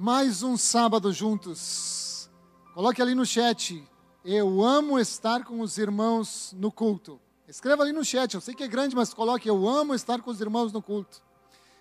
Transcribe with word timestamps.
mais 0.00 0.44
um 0.44 0.56
sábado 0.56 1.12
juntos. 1.12 2.30
Coloque 2.72 3.02
ali 3.02 3.16
no 3.16 3.26
chat. 3.26 3.84
Eu 4.24 4.62
amo 4.62 4.96
estar 4.96 5.44
com 5.44 5.60
os 5.60 5.76
irmãos 5.76 6.54
no 6.56 6.70
culto. 6.70 7.20
Escreva 7.48 7.82
ali 7.82 7.92
no 7.92 8.04
chat. 8.04 8.32
Eu 8.32 8.40
sei 8.40 8.54
que 8.54 8.62
é 8.62 8.68
grande, 8.68 8.94
mas 8.94 9.12
coloque 9.12 9.50
eu 9.50 9.66
amo 9.66 9.96
estar 9.96 10.22
com 10.22 10.30
os 10.30 10.40
irmãos 10.40 10.72
no 10.72 10.80
culto. 10.80 11.20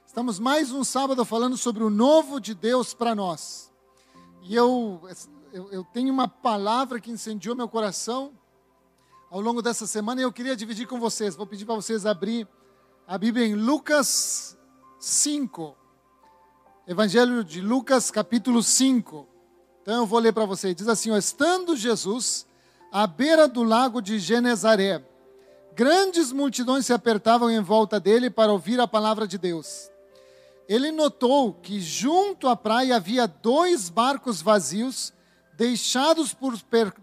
Estamos 0.03 0.39
mais 0.39 0.71
um 0.71 0.83
sábado 0.83 1.23
falando 1.23 1.55
sobre 1.57 1.83
o 1.83 1.91
novo 1.91 2.39
de 2.39 2.55
Deus 2.55 2.91
para 2.91 3.13
nós. 3.13 3.72
E 4.42 4.56
eu, 4.56 4.99
eu, 5.54 5.72
eu 5.72 5.84
tenho 5.84 6.12
uma 6.12 6.28
palavra 6.28 6.99
que 6.99 7.12
incendiou 7.12 7.56
meu 7.56 7.70
coração 7.70 8.31
ao 9.29 9.42
longo 9.42 9.62
dessa 9.62 9.86
semana 9.86 10.22
e 10.22 10.24
eu 10.24 10.34
queria 10.34 10.56
dividir 10.56 10.88
com 10.88 10.99
vocês. 10.99 11.36
Vou 11.36 11.46
pedir 11.46 11.65
para 11.65 11.76
vocês 11.76 12.04
abrir 12.04 12.47
a 13.06 13.15
Bíblia 13.15 13.46
em 13.46 13.54
Lucas 13.54 14.58
5. 14.99 15.86
Evangelho 16.88 17.44
de 17.44 17.59
Lucas, 17.59 18.09
capítulo 18.09 18.63
5. 18.63 19.27
Então 19.81 19.98
eu 19.98 20.05
vou 20.05 20.20
ler 20.20 20.31
para 20.31 20.45
vocês. 20.45 20.73
Diz 20.73 20.88
assim: 20.88 21.13
Estando 21.13 21.75
Jesus 21.75 22.48
à 22.94 23.05
beira 23.05 23.45
do 23.45 23.61
lago 23.61 24.02
de 24.02 24.17
Genezaré, 24.17 25.03
grandes 25.75 26.31
multidões 26.31 26.85
se 26.85 26.94
apertavam 26.94 27.52
em 27.52 27.59
volta 27.59 27.99
dele 27.99 28.30
para 28.30 28.53
ouvir 28.53 28.80
a 28.80 28.88
palavra 28.88 29.27
de 29.27 29.38
Deus. 29.38 29.91
Ele 30.66 30.89
notou 30.89 31.53
que 31.55 31.81
junto 31.81 32.47
à 32.47 32.55
praia 32.55 32.95
havia 32.95 33.27
dois 33.27 33.89
barcos 33.89 34.41
vazios, 34.41 35.11
deixados 35.58 36.33
por 36.33 36.58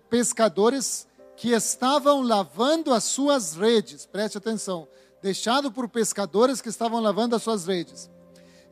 pescadores 0.09 1.07
que 1.37 1.51
estavam 1.51 2.23
lavando 2.23 2.91
as 2.91 3.05
suas 3.05 3.55
redes. 3.55 4.07
Preste 4.07 4.39
atenção. 4.39 4.89
Deixado 5.21 5.71
por 5.71 5.91
pescadores 5.91 6.63
que 6.63 6.71
estavam 6.71 7.01
lavando 7.01 7.37
as 7.37 7.43
suas 7.43 7.67
redes. 7.67 8.14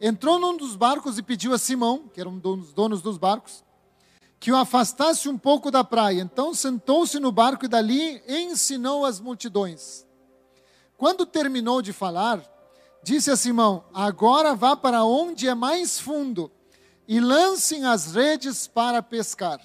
Entrou 0.05 0.37
num 0.37 0.57
dos 0.57 0.75
barcos 0.75 1.17
e 1.17 1.23
pediu 1.23 1.55
a 1.55 1.59
Simão, 1.59 2.09
que 2.13 2.21
era 2.21 2.29
um 2.29 2.37
dos 2.37 2.73
donos 2.73 3.01
dos 3.01 3.17
barcos, 3.17 3.63
que 4.41 4.51
o 4.51 4.57
afastasse 4.57 5.29
um 5.29 5.39
pouco 5.39 5.71
da 5.71 5.85
praia. 5.85 6.21
Então 6.21 6.53
sentou-se 6.53 7.21
no 7.21 7.31
barco 7.31 7.65
e 7.65 7.69
dali 7.69 8.21
ensinou 8.27 9.07
as 9.07 9.21
multidões. 9.21 10.05
Quando 10.97 11.25
terminou 11.25 11.81
de 11.81 11.93
falar, 11.93 12.43
disse 13.05 13.31
a 13.31 13.37
Simão: 13.37 13.85
Agora 13.95 14.57
vá 14.57 14.77
para 14.77 15.05
onde 15.05 15.47
é 15.47 15.55
mais 15.55 16.01
fundo 16.01 16.51
e 17.07 17.21
lancem 17.21 17.85
as 17.85 18.13
redes 18.13 18.67
para 18.67 19.05
pescar. 19.05 19.61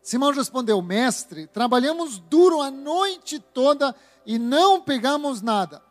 Simão 0.00 0.30
respondeu: 0.30 0.80
Mestre, 0.80 1.48
trabalhamos 1.48 2.20
duro 2.20 2.62
a 2.62 2.70
noite 2.70 3.40
toda 3.40 3.96
e 4.24 4.38
não 4.38 4.80
pegamos 4.80 5.42
nada. 5.42 5.82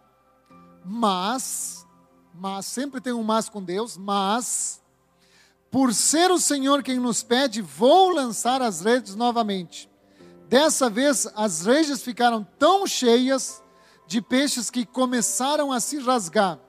Mas, 0.86 1.83
mas, 2.34 2.66
sempre 2.66 3.00
tem 3.00 3.14
um 3.14 3.24
mas 3.24 3.48
com 3.48 3.64
Deus, 3.64 3.98
mas, 3.98 4.82
por 5.70 5.94
ser 5.94 6.32
o 6.32 6.40
Senhor 6.40 6.84
quem 6.84 7.00
nos 7.00 7.24
pede, 7.24 7.62
vou 7.62 8.10
lançar 8.10 8.62
as 8.62 8.82
redes 8.82 9.16
novamente. 9.16 9.90
Dessa 10.48 10.90
vez 10.90 11.28
as 11.36 11.66
redes 11.66 12.04
ficaram 12.04 12.46
tão 12.60 12.86
cheias 12.86 13.64
de 14.06 14.22
peixes 14.22 14.70
que 14.70 14.86
começaram 14.86 15.72
a 15.72 15.80
se 15.80 15.98
rasgar. 16.00 16.60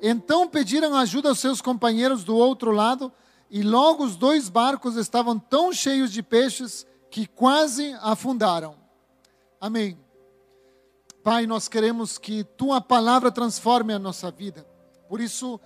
Então 0.00 0.48
pediram 0.48 0.94
ajuda 0.94 1.28
aos 1.28 1.38
seus 1.38 1.60
companheiros 1.60 2.24
do 2.24 2.34
outro 2.34 2.70
lado, 2.70 3.12
e 3.50 3.62
logo 3.62 4.04
os 4.04 4.16
dois 4.16 4.48
barcos 4.48 4.96
estavam 4.96 5.38
tão 5.38 5.72
cheios 5.72 6.12
de 6.12 6.22
peixes 6.22 6.86
que 7.10 7.26
quase 7.26 7.92
afundaram. 8.00 8.76
Amém. 9.60 9.98
Pai, 11.22 11.46
nós 11.46 11.68
queremos 11.68 12.16
que 12.16 12.44
tua 12.44 12.80
palavra 12.80 13.30
transforme 13.30 13.92
a 13.92 13.98
nossa 13.98 14.30
vida. 14.30 14.69
Por 15.10 15.20
isso, 15.20 15.58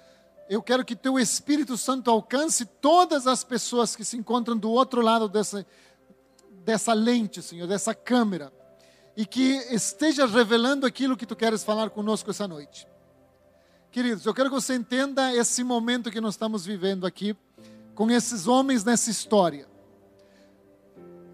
eu 0.48 0.62
quero 0.62 0.83
que 0.83 0.97
teu 0.97 1.19
Espírito 1.19 1.77
Santo 1.77 2.11
alcance 2.11 2.64
todas 2.64 3.27
as 3.27 3.45
pessoas 3.45 3.95
que 3.95 4.03
se 4.03 4.17
encontram 4.17 4.56
do 4.56 4.70
outro 4.70 5.03
lado 5.03 5.28
dessa, 5.28 5.67
dessa 6.64 6.95
lente, 6.95 7.42
Senhor, 7.42 7.69
dessa 7.69 7.95
câmera, 7.95 8.51
e 9.14 9.27
que 9.27 9.56
esteja 9.70 10.24
revelando 10.24 10.86
aquilo 10.86 11.14
que 11.14 11.27
tu 11.27 11.36
queres 11.36 11.63
falar 11.63 11.91
conosco 11.91 12.30
essa 12.30 12.48
noite. 12.48 12.89
Queridos, 13.91 14.24
eu 14.24 14.33
quero 14.33 14.48
que 14.48 14.55
você 14.55 14.74
entenda 14.74 15.30
esse 15.36 15.63
momento 15.63 16.11
que 16.11 16.23
nós 16.23 16.33
estamos 16.33 16.64
vivendo 16.64 17.07
aqui 17.07 17.36
com 17.95 18.11
esses 18.11 18.47
homens 18.47 18.83
nessa 18.83 19.11
história. 19.11 19.68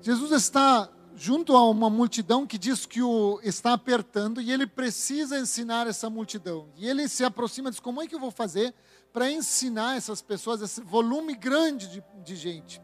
Jesus 0.03 0.33
está 0.33 0.91
junto 1.21 1.55
a 1.55 1.69
uma 1.69 1.91
multidão 1.91 2.47
que 2.47 2.57
diz 2.57 2.87
que 2.87 3.03
o 3.03 3.39
está 3.43 3.75
apertando 3.75 4.41
e 4.41 4.51
ele 4.51 4.67
precisa 4.67 5.39
ensinar 5.39 5.87
essa 5.87 6.09
multidão. 6.09 6.71
E 6.79 6.89
ele 6.89 7.07
se 7.11 7.23
aproxima 7.23 7.69
e 7.69 7.73
diz: 7.73 7.79
Como 7.79 8.01
é 8.01 8.07
que 8.07 8.15
eu 8.15 8.19
vou 8.19 8.31
fazer 8.31 8.75
para 9.13 9.31
ensinar 9.31 9.99
essas 9.99 10.23
pessoas, 10.23 10.63
esse 10.63 10.81
volume 10.81 11.35
grande 11.35 11.89
de, 11.89 12.03
de 12.25 12.37
gente? 12.37 12.81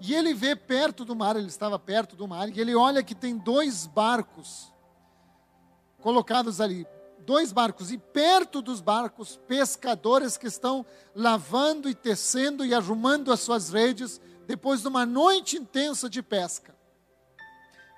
E 0.00 0.14
ele 0.14 0.32
vê 0.32 0.54
perto 0.54 1.04
do 1.04 1.16
mar, 1.16 1.34
ele 1.34 1.48
estava 1.48 1.76
perto 1.76 2.14
do 2.14 2.28
mar, 2.28 2.48
e 2.48 2.60
ele 2.60 2.72
olha 2.72 3.02
que 3.02 3.16
tem 3.16 3.36
dois 3.36 3.84
barcos 3.84 4.72
colocados 6.00 6.60
ali 6.60 6.86
dois 7.24 7.52
barcos, 7.52 7.92
e 7.92 7.98
perto 7.98 8.60
dos 8.60 8.80
barcos, 8.80 9.38
pescadores 9.46 10.36
que 10.36 10.48
estão 10.48 10.84
lavando 11.14 11.88
e 11.88 11.94
tecendo 11.94 12.64
e 12.64 12.74
arrumando 12.74 13.32
as 13.32 13.38
suas 13.38 13.70
redes 13.70 14.20
depois 14.44 14.82
de 14.82 14.88
uma 14.88 15.06
noite 15.06 15.56
intensa 15.56 16.10
de 16.10 16.20
pesca. 16.20 16.81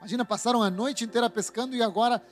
Imagina, 0.05 0.23
passaram 0.23 0.63
a 0.63 0.69
noite 0.69 1.03
inteira 1.03 1.31
pescando 1.31 1.75
e 1.75 1.83
agora 1.83 2.23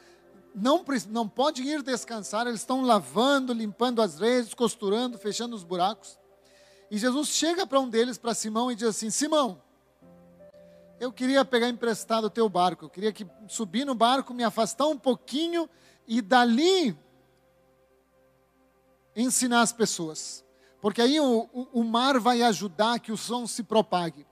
não, 0.54 0.84
não 1.08 1.26
podem 1.26 1.66
ir 1.66 1.82
descansar, 1.82 2.46
eles 2.46 2.60
estão 2.60 2.82
lavando, 2.82 3.54
limpando 3.54 4.02
as 4.02 4.18
redes, 4.18 4.52
costurando, 4.52 5.16
fechando 5.16 5.56
os 5.56 5.64
buracos. 5.64 6.18
E 6.90 6.98
Jesus 6.98 7.28
chega 7.28 7.66
para 7.66 7.80
um 7.80 7.88
deles, 7.88 8.18
para 8.18 8.34
Simão, 8.34 8.70
e 8.70 8.74
diz 8.74 8.88
assim: 8.88 9.08
Simão, 9.08 9.62
eu 11.00 11.10
queria 11.10 11.46
pegar 11.46 11.70
emprestado 11.70 12.24
o 12.24 12.30
teu 12.30 12.46
barco, 12.46 12.84
eu 12.84 12.90
queria 12.90 13.10
que 13.10 13.26
subir 13.48 13.86
no 13.86 13.94
barco, 13.94 14.34
me 14.34 14.44
afastar 14.44 14.86
um 14.86 14.98
pouquinho 14.98 15.66
e 16.06 16.20
dali 16.20 16.94
ensinar 19.16 19.62
as 19.62 19.72
pessoas. 19.72 20.44
Porque 20.78 21.00
aí 21.00 21.18
o, 21.18 21.48
o, 21.54 21.80
o 21.80 21.84
mar 21.84 22.20
vai 22.20 22.42
ajudar 22.42 23.00
que 23.00 23.12
o 23.12 23.16
som 23.16 23.46
se 23.46 23.62
propague. 23.62 24.26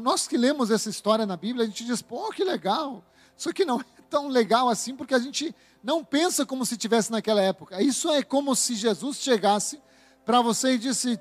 Nós 0.00 0.26
que 0.26 0.36
lemos 0.36 0.70
essa 0.70 0.88
história 0.88 1.26
na 1.26 1.36
Bíblia, 1.36 1.64
a 1.64 1.68
gente 1.68 1.84
diz, 1.84 2.00
pô, 2.00 2.30
que 2.30 2.44
legal. 2.44 3.04
Só 3.36 3.52
que 3.52 3.64
não 3.64 3.80
é 3.80 3.84
tão 4.08 4.28
legal 4.28 4.68
assim, 4.68 4.94
porque 4.96 5.14
a 5.14 5.18
gente 5.18 5.54
não 5.82 6.04
pensa 6.04 6.46
como 6.46 6.64
se 6.64 6.76
tivesse 6.76 7.10
naquela 7.10 7.42
época. 7.42 7.82
Isso 7.82 8.10
é 8.10 8.22
como 8.22 8.54
se 8.54 8.74
Jesus 8.74 9.18
chegasse 9.18 9.82
para 10.24 10.40
você 10.40 10.74
e 10.74 10.78
disse, 10.78 11.20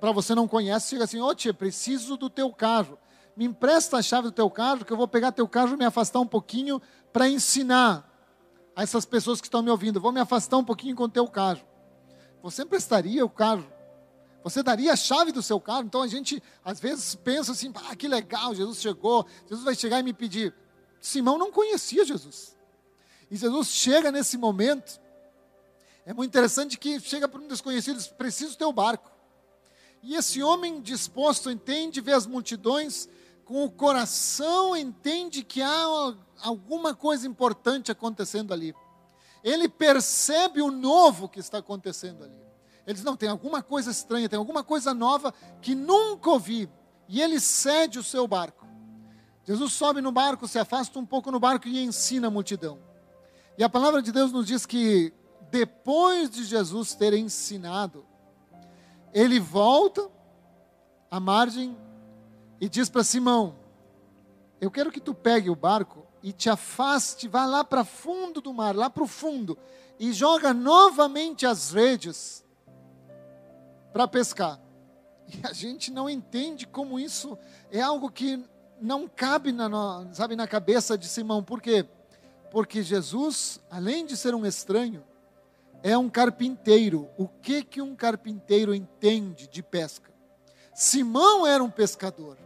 para 0.00 0.12
você 0.12 0.34
não 0.34 0.48
conhece, 0.48 0.90
chega 0.90 1.04
assim, 1.04 1.20
ô 1.20 1.26
oh, 1.26 1.34
tia, 1.34 1.52
preciso 1.52 2.16
do 2.16 2.30
teu 2.30 2.52
carro. 2.52 2.98
Me 3.36 3.44
empresta 3.44 3.98
a 3.98 4.02
chave 4.02 4.28
do 4.28 4.32
teu 4.32 4.48
carro, 4.50 4.84
que 4.84 4.92
eu 4.92 4.96
vou 4.96 5.06
pegar 5.06 5.32
teu 5.32 5.46
carro 5.46 5.74
e 5.74 5.76
me 5.76 5.84
afastar 5.84 6.20
um 6.20 6.26
pouquinho 6.26 6.80
para 7.12 7.28
ensinar 7.28 8.10
a 8.74 8.82
essas 8.82 9.04
pessoas 9.04 9.40
que 9.40 9.46
estão 9.46 9.62
me 9.62 9.70
ouvindo, 9.70 10.00
vou 10.00 10.12
me 10.12 10.20
afastar 10.20 10.58
um 10.58 10.64
pouquinho 10.64 10.94
com 10.94 11.04
o 11.04 11.08
teu 11.08 11.26
carro. 11.26 11.62
Você 12.42 12.62
emprestaria 12.62 13.24
o 13.24 13.28
carro? 13.28 13.66
Você 14.46 14.62
daria 14.62 14.92
a 14.92 14.96
chave 14.96 15.32
do 15.32 15.42
seu 15.42 15.60
carro? 15.60 15.82
Então 15.82 16.02
a 16.02 16.06
gente 16.06 16.40
às 16.64 16.78
vezes 16.78 17.16
pensa 17.16 17.50
assim, 17.50 17.72
ah, 17.74 17.96
que 17.96 18.06
legal, 18.06 18.54
Jesus 18.54 18.80
chegou, 18.80 19.26
Jesus 19.42 19.64
vai 19.64 19.74
chegar 19.74 19.98
e 19.98 20.04
me 20.04 20.12
pedir. 20.12 20.54
Simão 21.00 21.36
não 21.36 21.50
conhecia 21.50 22.04
Jesus. 22.04 22.56
E 23.28 23.36
Jesus 23.36 23.66
chega 23.66 24.12
nesse 24.12 24.38
momento. 24.38 25.00
É 26.04 26.14
muito 26.14 26.30
interessante 26.30 26.78
que 26.78 27.00
chega 27.00 27.26
para 27.26 27.40
um 27.40 27.48
desconhecido 27.48 27.96
e 27.96 27.98
diz, 27.98 28.06
preciso 28.06 28.52
do 28.52 28.58
teu 28.58 28.72
barco. 28.72 29.10
E 30.00 30.14
esse 30.14 30.40
homem 30.40 30.80
disposto 30.80 31.50
entende, 31.50 32.00
vê 32.00 32.12
as 32.12 32.24
multidões, 32.24 33.08
com 33.44 33.64
o 33.64 33.70
coração 33.70 34.76
entende 34.76 35.42
que 35.42 35.60
há 35.60 36.14
alguma 36.40 36.94
coisa 36.94 37.26
importante 37.26 37.90
acontecendo 37.90 38.54
ali. 38.54 38.72
Ele 39.42 39.68
percebe 39.68 40.62
o 40.62 40.70
novo 40.70 41.28
que 41.28 41.40
está 41.40 41.58
acontecendo 41.58 42.22
ali. 42.22 42.45
Ele 42.86 42.94
diz: 42.94 43.04
não, 43.04 43.16
tem 43.16 43.28
alguma 43.28 43.62
coisa 43.62 43.90
estranha, 43.90 44.28
tem 44.28 44.38
alguma 44.38 44.62
coisa 44.62 44.94
nova 44.94 45.34
que 45.60 45.74
nunca 45.74 46.30
ouvi. 46.30 46.70
E 47.08 47.20
ele 47.20 47.40
cede 47.40 47.98
o 47.98 48.02
seu 48.02 48.26
barco. 48.28 48.66
Jesus 49.44 49.72
sobe 49.72 50.00
no 50.00 50.12
barco, 50.12 50.48
se 50.48 50.58
afasta 50.58 50.98
um 50.98 51.06
pouco 51.06 51.30
no 51.30 51.40
barco 51.40 51.68
e 51.68 51.82
ensina 51.82 52.28
a 52.28 52.30
multidão. 52.30 52.78
E 53.58 53.64
a 53.64 53.68
palavra 53.68 54.02
de 54.02 54.12
Deus 54.12 54.32
nos 54.32 54.46
diz 54.46 54.66
que 54.66 55.12
depois 55.50 56.28
de 56.28 56.44
Jesus 56.44 56.94
ter 56.94 57.12
ensinado, 57.14 58.04
ele 59.12 59.38
volta 59.40 60.10
à 61.10 61.18
margem 61.18 61.76
e 62.60 62.68
diz 62.68 62.88
para 62.88 63.04
Simão: 63.04 63.56
Eu 64.60 64.70
quero 64.70 64.90
que 64.90 65.00
tu 65.00 65.14
pegue 65.14 65.48
o 65.48 65.56
barco 65.56 66.06
e 66.22 66.32
te 66.32 66.50
afaste, 66.50 67.28
vá 67.28 67.46
lá 67.46 67.64
para 67.64 67.84
fundo 67.84 68.40
do 68.40 68.52
mar, 68.52 68.74
lá 68.74 68.90
para 68.90 69.04
o 69.04 69.08
fundo, 69.08 69.56
e 69.98 70.12
joga 70.12 70.52
novamente 70.52 71.46
as 71.46 71.70
redes 71.70 72.44
para 73.96 74.06
pescar. 74.06 74.60
E 75.26 75.40
a 75.42 75.54
gente 75.54 75.90
não 75.90 76.08
entende 76.08 76.66
como 76.66 77.00
isso 77.00 77.38
é 77.72 77.80
algo 77.80 78.10
que 78.10 78.44
não 78.78 79.08
cabe 79.08 79.52
na, 79.52 80.06
sabe, 80.12 80.36
na 80.36 80.46
cabeça 80.46 80.98
de 80.98 81.08
Simão. 81.08 81.42
Por 81.42 81.62
quê? 81.62 81.86
Porque 82.50 82.82
Jesus, 82.82 83.58
além 83.70 84.04
de 84.04 84.14
ser 84.14 84.34
um 84.34 84.44
estranho, 84.44 85.02
é 85.82 85.96
um 85.96 86.10
carpinteiro. 86.10 87.08
O 87.16 87.26
que 87.26 87.64
que 87.64 87.80
um 87.80 87.96
carpinteiro 87.96 88.74
entende 88.74 89.48
de 89.48 89.62
pesca? 89.62 90.12
Simão 90.74 91.46
era 91.46 91.64
um 91.64 91.70
pescador. 91.70 92.36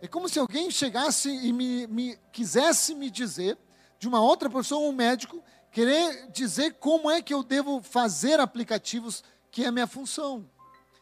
É 0.00 0.06
como 0.06 0.28
se 0.28 0.38
alguém 0.38 0.70
chegasse 0.70 1.28
e 1.28 1.52
me, 1.52 1.88
me 1.88 2.16
quisesse 2.30 2.94
me 2.94 3.10
dizer, 3.10 3.58
de 3.98 4.06
uma 4.06 4.20
outra 4.20 4.48
pessoa, 4.48 4.88
um 4.88 4.92
médico, 4.92 5.42
querer 5.72 6.30
dizer 6.30 6.74
como 6.74 7.10
é 7.10 7.20
que 7.20 7.34
eu 7.34 7.42
devo 7.42 7.82
fazer 7.82 8.38
aplicativos, 8.38 9.24
que 9.50 9.64
é 9.64 9.66
a 9.66 9.72
minha 9.72 9.88
função. 9.88 10.48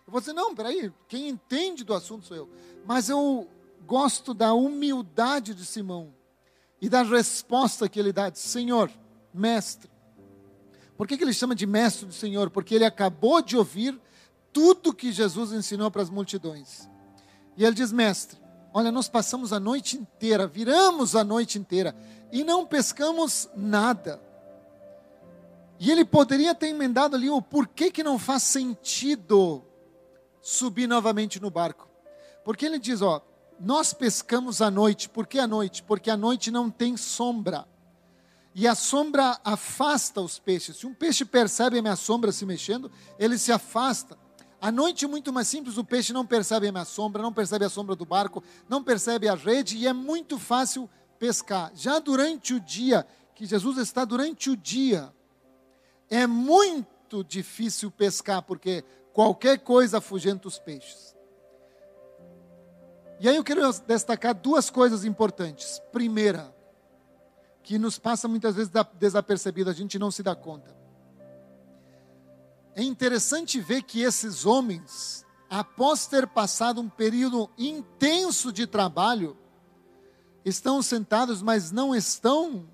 Eu 0.07 0.13
vou 0.13 0.21
dizer, 0.21 0.35
não, 0.35 0.55
peraí, 0.55 0.93
quem 1.09 1.29
entende 1.29 1.83
do 1.83 1.93
assunto 1.93 2.27
sou 2.27 2.37
eu. 2.37 2.49
Mas 2.87 3.09
eu 3.09 3.49
gosto 3.85 4.33
da 4.33 4.55
humildade 4.55 5.53
de 5.53 5.67
Simão 5.67 6.15
e 6.81 6.89
da 6.89 7.03
resposta 7.03 7.89
que 7.89 7.99
ele 7.99 8.13
dá: 8.13 8.33
Senhor, 8.33 8.89
mestre. 9.35 9.91
Por 10.97 11.09
que, 11.09 11.17
que 11.17 11.25
ele 11.25 11.33
chama 11.33 11.55
de 11.55 11.67
mestre 11.67 12.07
do 12.07 12.13
Senhor? 12.13 12.51
Porque 12.51 12.75
ele 12.75 12.85
acabou 12.85 13.43
de 13.43 13.57
ouvir 13.57 14.01
tudo 14.53 14.95
que 14.95 15.13
Jesus 15.13 15.53
ensinou 15.53 15.91
para 15.91 16.03
as 16.03 16.09
multidões. 16.09 16.89
E 17.57 17.65
ele 17.65 17.75
diz: 17.75 17.91
Mestre, 17.91 18.39
olha, 18.73 18.93
nós 18.93 19.09
passamos 19.09 19.53
a 19.53 19.59
noite 19.59 19.97
inteira, 19.97 20.47
viramos 20.47 21.17
a 21.17 21.25
noite 21.25 21.59
inteira 21.59 21.97
e 22.31 22.45
não 22.45 22.65
pescamos 22.65 23.49
nada. 23.57 24.23
E 25.81 25.91
ele 25.91 26.05
poderia 26.05 26.55
ter 26.55 26.69
emendado 26.69 27.17
ali 27.17 27.29
o 27.29 27.43
porquê 27.43 27.91
que 27.91 28.05
não 28.05 28.21
faz 28.21 28.45
sentido 28.45 29.66
subir 30.47 30.87
novamente 30.87 31.41
no 31.41 31.51
barco. 31.51 31.89
Porque 32.45 32.65
ele 32.65 32.79
diz, 32.79 33.03
ó, 33.03 33.21
nós 33.59 33.93
pescamos 33.93 34.63
à 34.63 34.71
noite. 34.71 35.09
Por 35.09 35.27
que 35.27 35.41
à 35.41 35.47
noite? 35.47 35.83
Porque 35.83 36.09
à 36.09 36.17
noite 36.17 36.53
não 36.53 36.71
tem 36.71 36.97
sombra. 36.97 37.67
E 38.55 38.69
a 38.69 38.77
sombra 38.77 39.41
afasta 39.43 40.21
os 40.21 40.39
peixes. 40.39 40.77
Se 40.77 40.87
um 40.87 40.95
peixe 40.95 41.25
percebe 41.25 41.79
a 41.79 41.83
minha 41.83 41.97
sombra 41.97 42.31
se 42.31 42.47
mexendo, 42.47 42.89
ele 43.19 43.37
se 43.39 43.51
afasta. 43.51 44.17
À 44.61 44.71
noite 44.71 45.05
é 45.05 45.09
muito 45.09 45.33
mais 45.33 45.49
simples, 45.49 45.79
o 45.79 45.85
peixe 45.85 46.13
não 46.13 46.25
percebe 46.25 46.69
a 46.69 46.73
minha 46.73 46.85
sombra, 46.85 47.23
não 47.23 47.33
percebe 47.33 47.65
a 47.65 47.69
sombra 47.69 47.97
do 47.97 48.07
barco, 48.07 48.43
não 48.69 48.85
percebe 48.85 49.29
a 49.29 49.35
rede 49.35 49.77
e 49.77 49.87
é 49.87 49.93
muito 49.93 50.39
fácil 50.39 50.89
pescar. 51.19 51.73
Já 51.75 51.99
durante 51.99 52.55
o 52.55 52.61
dia, 52.61 53.05
que 53.35 53.45
Jesus 53.45 53.79
está 53.79 54.05
durante 54.05 54.49
o 54.49 54.57
dia, 54.57 55.13
é 56.09 56.25
muito 56.25 57.25
difícil 57.25 57.91
pescar, 57.91 58.43
porque 58.43 58.85
qualquer 59.17 59.61
coisa 59.61 59.97
afugenta 59.97 60.47
os 60.47 60.59
peixes. 60.59 61.17
E 63.19 63.27
aí 63.27 63.35
eu 63.35 63.43
quero 63.43 63.63
destacar 63.87 64.35
duas 64.35 64.69
coisas 64.69 65.07
importantes. 65.07 65.81
Primeira, 65.91 66.55
que 67.63 67.79
nos 67.79 67.99
passa 67.99 68.29
muitas 68.29 68.57
vezes 68.57 68.71
desapercebida, 68.93 69.71
a 69.71 69.75
gente 69.75 69.99
não 69.99 70.11
se 70.11 70.23
dá 70.23 70.37
conta. 70.37 70.77
É 72.75 72.83
interessante 72.83 73.59
ver 73.59 73.85
que 73.85 74.03
esses 74.03 74.45
homens, 74.45 75.25
após 75.49 76.07
ter 76.07 76.27
passado 76.27 76.79
um 76.79 76.89
período 76.91 77.49
intenso 77.57 78.53
de 78.53 78.67
trabalho, 78.67 79.35
estão 80.45 80.83
sentados, 80.83 81.41
mas 81.41 81.71
não 81.73 81.95
estão 81.95 82.69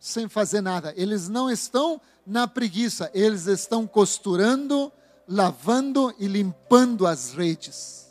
sem 0.00 0.28
fazer 0.28 0.62
nada. 0.62 0.92
Eles 0.96 1.28
não 1.28 1.48
estão 1.48 2.00
na 2.26 2.48
preguiça, 2.48 3.08
eles 3.14 3.46
estão 3.46 3.86
costurando, 3.86 4.92
lavando 5.30 6.12
e 6.18 6.26
limpando 6.26 7.06
as 7.06 7.32
redes. 7.32 8.10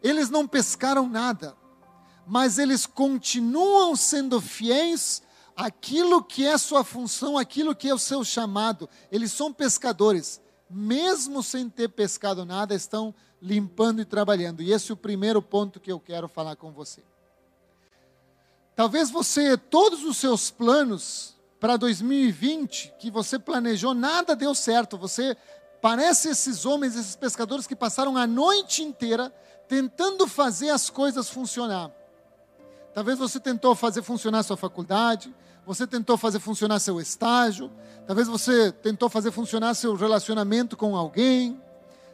Eles 0.00 0.30
não 0.30 0.46
pescaram 0.46 1.08
nada, 1.08 1.56
mas 2.24 2.56
eles 2.56 2.86
continuam 2.86 3.96
sendo 3.96 4.40
fiéis 4.40 5.22
àquilo 5.56 6.22
que 6.22 6.46
é 6.46 6.56
sua 6.56 6.84
função, 6.84 7.36
aquilo 7.36 7.74
que 7.74 7.88
é 7.88 7.94
o 7.94 7.98
seu 7.98 8.22
chamado. 8.22 8.88
Eles 9.10 9.32
são 9.32 9.52
pescadores, 9.52 10.40
mesmo 10.70 11.42
sem 11.42 11.68
ter 11.68 11.88
pescado 11.88 12.44
nada, 12.44 12.76
estão 12.76 13.12
limpando 13.42 14.00
e 14.00 14.04
trabalhando. 14.04 14.62
E 14.62 14.72
esse 14.72 14.92
é 14.92 14.94
o 14.94 14.96
primeiro 14.96 15.42
ponto 15.42 15.80
que 15.80 15.90
eu 15.90 15.98
quero 15.98 16.28
falar 16.28 16.54
com 16.54 16.70
você. 16.70 17.02
Talvez 18.76 19.10
você, 19.10 19.58
todos 19.58 20.04
os 20.04 20.16
seus 20.16 20.48
planos 20.48 21.36
para 21.58 21.76
2020, 21.76 22.94
que 22.98 23.10
você 23.10 23.38
planejou, 23.38 23.92
nada 23.92 24.36
deu 24.36 24.54
certo. 24.54 24.96
Você 24.96 25.36
parece 25.80 26.28
esses 26.28 26.64
homens, 26.64 26.96
esses 26.96 27.16
pescadores 27.16 27.66
que 27.66 27.76
passaram 27.76 28.16
a 28.16 28.26
noite 28.26 28.82
inteira 28.82 29.32
tentando 29.68 30.26
fazer 30.26 30.70
as 30.70 30.90
coisas 30.90 31.28
funcionar. 31.30 31.90
Talvez 32.92 33.18
você 33.18 33.38
tentou 33.38 33.74
fazer 33.74 34.02
funcionar 34.02 34.42
sua 34.42 34.56
faculdade, 34.56 35.32
você 35.64 35.86
tentou 35.86 36.16
fazer 36.16 36.40
funcionar 36.40 36.80
seu 36.80 37.00
estágio, 37.00 37.70
talvez 38.06 38.26
você 38.26 38.72
tentou 38.72 39.08
fazer 39.08 39.30
funcionar 39.30 39.74
seu 39.74 39.94
relacionamento 39.94 40.76
com 40.76 40.96
alguém, 40.96 41.60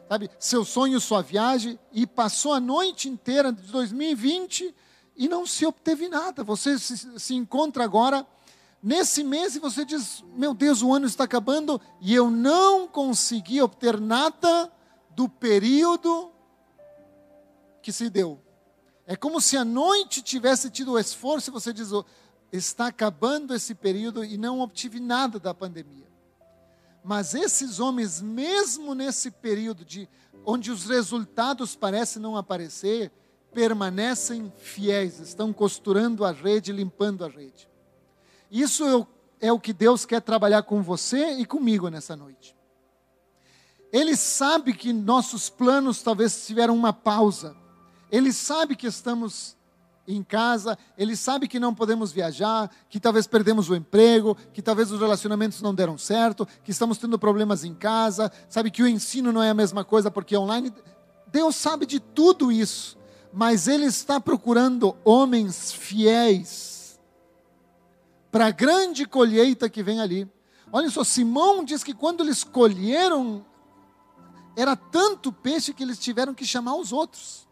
sabe, 0.07 0.29
seu 0.37 0.63
sonho, 0.63 0.99
sua 0.99 1.21
viagem, 1.21 1.79
e 1.91 2.05
passou 2.05 2.53
a 2.53 2.59
noite 2.59 3.09
inteira 3.09 3.51
de 3.51 3.63
2020 3.71 4.73
e 5.15 5.27
não 5.27 5.45
se 5.45 5.65
obteve 5.65 6.07
nada. 6.07 6.43
Você 6.43 6.77
se, 6.77 7.19
se 7.19 7.33
encontra 7.33 7.83
agora 7.83 8.25
nesse 8.81 9.23
mês 9.23 9.55
e 9.55 9.59
você 9.59 9.83
diz: 9.83 10.23
Meu 10.35 10.53
Deus, 10.53 10.81
o 10.81 10.93
ano 10.93 11.05
está 11.05 11.23
acabando 11.23 11.79
e 11.99 12.13
eu 12.13 12.29
não 12.29 12.87
consegui 12.87 13.61
obter 13.61 13.99
nada 13.99 14.71
do 15.11 15.27
período 15.27 16.31
que 17.81 17.91
se 17.91 18.09
deu. 18.09 18.39
É 19.05 19.15
como 19.15 19.39
se 19.39 19.55
a 19.55 19.63
noite 19.63 20.21
tivesse 20.21 20.69
tido 20.69 20.91
o 20.91 20.99
esforço 20.99 21.49
e 21.49 21.53
você 21.53 21.71
diz: 21.71 21.91
oh, 21.91 22.05
está 22.51 22.87
acabando 22.87 23.55
esse 23.55 23.73
período 23.73 24.23
e 24.23 24.37
não 24.37 24.59
obtive 24.59 24.99
nada 24.99 25.39
da 25.39 25.53
pandemia. 25.53 26.07
Mas 27.03 27.33
esses 27.33 27.79
homens, 27.79 28.21
mesmo 28.21 28.93
nesse 28.93 29.31
período 29.31 29.85
de 29.85 30.09
onde 30.45 30.71
os 30.71 30.85
resultados 30.85 31.75
parecem 31.75 32.21
não 32.21 32.35
aparecer, 32.35 33.11
permanecem 33.53 34.51
fiéis, 34.57 35.19
estão 35.19 35.53
costurando 35.53 36.25
a 36.25 36.31
rede, 36.31 36.73
limpando 36.73 37.23
a 37.23 37.29
rede. 37.29 37.69
Isso 38.49 39.07
é 39.39 39.51
o 39.51 39.59
que 39.59 39.73
Deus 39.73 40.05
quer 40.05 40.21
trabalhar 40.21 40.63
com 40.63 40.81
você 40.81 41.33
e 41.33 41.45
comigo 41.45 41.89
nessa 41.89 42.15
noite. 42.15 42.55
Ele 43.91 44.15
sabe 44.15 44.73
que 44.73 44.91
nossos 44.91 45.49
planos 45.49 46.01
talvez 46.01 46.45
tiveram 46.45 46.75
uma 46.75 46.91
pausa 46.91 47.55
ele 48.11 48.31
sabe 48.31 48.75
que 48.75 48.87
estamos 48.87 49.55
em 50.07 50.23
casa, 50.23 50.77
ele 50.97 51.17
sabe 51.17 51.47
que 51.47 51.59
não 51.59 51.75
podemos 51.75 52.13
viajar, 52.13 52.71
que 52.89 52.99
talvez 52.99 53.27
perdemos 53.27 53.69
o 53.69 53.75
emprego, 53.75 54.37
que 54.53 54.61
talvez 54.61 54.89
os 54.89 55.01
relacionamentos 55.01 55.61
não 55.61 55.75
deram 55.75 55.97
certo, 55.97 56.47
que 56.63 56.71
estamos 56.71 56.97
tendo 56.97 57.19
problemas 57.19 57.65
em 57.65 57.73
casa, 57.73 58.31
sabe 58.47 58.71
que 58.71 58.81
o 58.81 58.87
ensino 58.87 59.33
não 59.33 59.43
é 59.43 59.49
a 59.49 59.53
mesma 59.53 59.83
coisa 59.83 60.09
porque 60.09 60.33
é 60.33 60.39
online. 60.39 60.73
Deus 61.29 61.57
sabe 61.57 61.85
de 61.85 61.99
tudo 61.99 62.49
isso, 62.49 62.97
mas 63.33 63.67
Ele 63.67 63.85
está 63.85 64.17
procurando 64.17 64.95
homens 65.03 65.73
fiéis 65.73 66.76
para 68.31 68.47
a 68.47 68.51
grande 68.51 69.05
colheita 69.05 69.69
que 69.69 69.83
vem 69.83 69.99
ali. 69.99 70.29
Olha 70.71 70.89
só, 70.89 71.03
Simão 71.03 71.63
diz 71.63 71.83
que 71.83 71.93
quando 71.93 72.23
eles 72.23 72.43
colheram, 72.43 73.45
era 74.55 74.75
tanto 74.75 75.31
peixe 75.31 75.73
que 75.73 75.83
eles 75.83 75.99
tiveram 75.99 76.33
que 76.33 76.45
chamar 76.45 76.75
os 76.75 76.91
outros. 76.91 77.47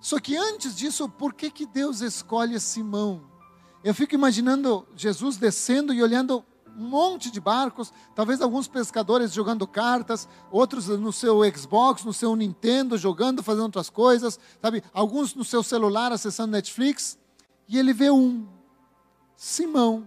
Só 0.00 0.18
que 0.18 0.36
antes 0.36 0.76
disso, 0.76 1.08
por 1.08 1.34
que, 1.34 1.50
que 1.50 1.66
Deus 1.66 2.00
escolhe 2.00 2.58
Simão? 2.60 3.22
Eu 3.82 3.94
fico 3.94 4.14
imaginando 4.14 4.86
Jesus 4.94 5.36
descendo 5.36 5.92
e 5.92 6.02
olhando 6.02 6.44
um 6.76 6.88
monte 6.88 7.30
de 7.30 7.40
barcos, 7.40 7.92
talvez 8.14 8.40
alguns 8.40 8.68
pescadores 8.68 9.32
jogando 9.32 9.66
cartas, 9.66 10.28
outros 10.50 10.88
no 10.88 11.12
seu 11.12 11.40
Xbox, 11.54 12.04
no 12.04 12.12
seu 12.12 12.34
Nintendo, 12.36 12.96
jogando, 12.96 13.42
fazendo 13.42 13.64
outras 13.64 13.90
coisas, 13.90 14.38
sabe? 14.62 14.82
Alguns 14.92 15.34
no 15.34 15.44
seu 15.44 15.62
celular 15.62 16.12
acessando 16.12 16.52
Netflix, 16.52 17.18
e 17.68 17.78
ele 17.78 17.92
vê 17.92 18.10
um, 18.10 18.46
Simão. 19.42 20.06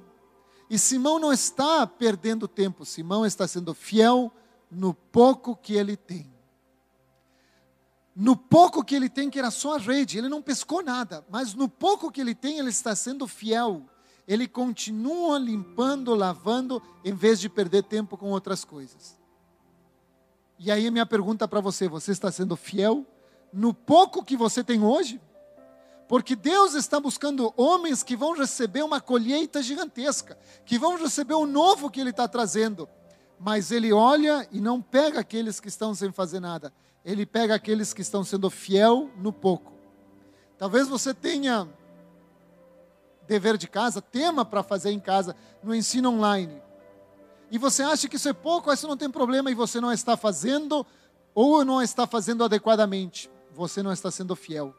E 0.69 0.77
Simão 0.77 1.17
não 1.17 1.33
está 1.33 1.87
perdendo 1.87 2.47
tempo, 2.47 2.85
Simão 2.85 3.25
está 3.25 3.47
sendo 3.47 3.73
fiel 3.73 4.31
no 4.69 4.93
pouco 4.93 5.55
que 5.55 5.75
ele 5.75 5.97
tem 5.97 6.33
no 8.15 8.35
pouco 8.35 8.83
que 8.83 8.95
ele 8.95 9.09
tem, 9.09 9.29
que 9.29 9.39
era 9.39 9.49
só 9.49 9.75
a 9.75 9.79
rede, 9.79 10.17
ele 10.17 10.29
não 10.29 10.41
pescou 10.41 10.83
nada, 10.83 11.25
mas 11.29 11.53
no 11.53 11.67
pouco 11.67 12.11
que 12.11 12.21
ele 12.21 12.35
tem, 12.35 12.59
ele 12.59 12.69
está 12.69 12.95
sendo 12.95 13.27
fiel. 13.27 13.83
Ele 14.27 14.47
continua 14.47 15.37
limpando, 15.37 16.15
lavando, 16.15 16.81
em 17.03 17.13
vez 17.13 17.39
de 17.39 17.49
perder 17.49 17.83
tempo 17.83 18.15
com 18.15 18.29
outras 18.29 18.63
coisas. 18.63 19.19
E 20.57 20.71
aí, 20.71 20.89
minha 20.89 21.05
pergunta 21.05 21.45
para 21.45 21.59
você: 21.59 21.89
você 21.89 22.11
está 22.11 22.31
sendo 22.31 22.55
fiel 22.55 23.05
no 23.51 23.73
pouco 23.73 24.23
que 24.23 24.37
você 24.37 24.63
tem 24.63 24.81
hoje? 24.81 25.19
Porque 26.13 26.35
Deus 26.35 26.75
está 26.75 26.99
buscando 26.99 27.51
homens 27.57 28.03
que 28.03 28.15
vão 28.15 28.37
receber 28.37 28.83
uma 28.83 29.01
colheita 29.01 29.63
gigantesca, 29.63 30.37
que 30.63 30.77
vão 30.77 30.95
receber 30.95 31.33
o 31.33 31.47
novo 31.47 31.89
que 31.89 31.99
Ele 31.99 32.11
está 32.11 32.27
trazendo. 32.27 32.87
Mas 33.39 33.71
Ele 33.71 33.91
olha 33.91 34.47
e 34.51 34.61
não 34.61 34.79
pega 34.79 35.21
aqueles 35.21 35.59
que 35.59 35.69
estão 35.69 35.95
sem 35.95 36.11
fazer 36.11 36.39
nada 36.39 36.71
ele 37.03 37.25
pega 37.25 37.55
aqueles 37.55 37.93
que 37.93 38.01
estão 38.01 38.23
sendo 38.23 38.49
fiel 38.49 39.09
no 39.17 39.33
pouco. 39.33 39.73
Talvez 40.57 40.87
você 40.87 41.13
tenha 41.13 41.67
dever 43.27 43.57
de 43.57 43.67
casa, 43.67 44.01
tema 44.01 44.45
para 44.45 44.63
fazer 44.63 44.91
em 44.91 44.99
casa, 44.99 45.35
no 45.61 45.73
ensino 45.73 46.11
online. 46.11 46.61
e 47.51 47.57
você 47.57 47.83
acha 47.83 48.07
que 48.07 48.15
isso 48.15 48.27
é 48.27 48.33
pouco, 48.33 48.71
isso 48.71 48.87
não 48.87 48.97
tem 48.97 49.09
problema 49.09 49.51
e 49.51 49.55
você 49.55 49.79
não 49.79 49.91
está 49.91 50.17
fazendo 50.17 50.85
ou 51.35 51.63
não 51.63 51.81
está 51.81 52.07
fazendo 52.07 52.43
adequadamente, 52.43 53.29
você 53.51 53.83
não 53.83 53.91
está 53.91 54.09
sendo 54.09 54.35
fiel. 54.35 54.73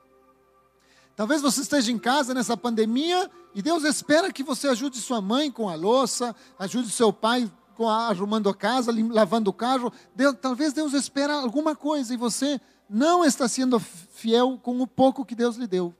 Talvez 1.17 1.41
você 1.41 1.61
esteja 1.61 1.93
em 1.93 1.99
casa 1.99 2.35
nessa 2.35 2.57
pandemia 2.57 3.31
e 3.55 3.63
Deus 3.63 3.85
espera 3.85 4.33
que 4.33 4.43
você 4.43 4.69
ajude 4.69 4.99
sua 4.99 5.21
mãe 5.21 5.51
com 5.51 5.69
a 5.69 5.77
louça, 5.77 6.35
ajude 6.59 6.91
seu 6.91 7.13
pai 7.13 7.51
com 7.77 7.89
a, 7.89 8.09
arrumando 8.09 8.49
a 8.49 8.55
casa, 8.55 8.93
lavando 9.11 9.51
o 9.51 9.53
carro. 9.53 9.93
Deus, 10.15 10.37
talvez 10.41 10.73
Deus 10.73 10.93
espera 10.93 11.35
alguma 11.35 11.77
coisa 11.77 12.13
e 12.13 12.17
você 12.17 12.61
não 12.91 13.25
está 13.25 13.47
sendo 13.47 13.79
fiel 13.79 14.59
com 14.61 14.81
o 14.81 14.87
pouco 14.87 15.25
que 15.25 15.37
Deus 15.37 15.57
lhe 15.57 15.69
deu. 15.69 15.95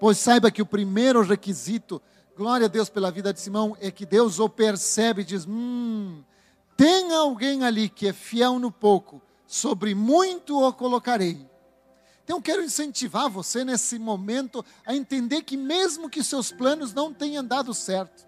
Pois 0.00 0.18
saiba 0.18 0.50
que 0.50 0.62
o 0.62 0.66
primeiro 0.66 1.22
requisito, 1.22 2.00
glória 2.36 2.64
a 2.66 2.68
Deus 2.68 2.88
pela 2.88 3.10
vida 3.10 3.34
de 3.34 3.40
Simão, 3.40 3.76
é 3.80 3.90
que 3.90 4.06
Deus 4.06 4.40
o 4.40 4.48
percebe 4.48 5.22
e 5.22 5.24
diz: 5.24 5.46
hum, 5.46 6.22
tem 6.76 7.14
alguém 7.14 7.64
ali 7.64 7.88
que 7.88 8.08
é 8.08 8.12
fiel 8.12 8.58
no 8.58 8.72
pouco, 8.72 9.20
sobre 9.46 9.94
muito 9.94 10.58
o 10.58 10.72
colocarei. 10.72 11.51
Então 12.32 12.40
quero 12.40 12.64
incentivar 12.64 13.28
você 13.28 13.62
nesse 13.62 13.98
momento 13.98 14.64
a 14.86 14.96
entender 14.96 15.42
que 15.42 15.54
mesmo 15.54 16.08
que 16.08 16.24
seus 16.24 16.50
planos 16.50 16.94
não 16.94 17.12
tenham 17.12 17.44
dado 17.44 17.74
certo, 17.74 18.26